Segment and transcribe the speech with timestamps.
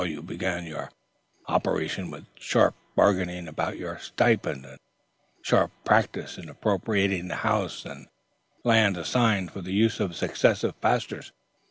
[0.03, 0.91] You began your
[1.47, 4.79] operations with sharp bargaining about your stipend and
[5.43, 8.07] sharp practice in appropriating the house and
[8.63, 11.33] land assigned for the use of successive pastors.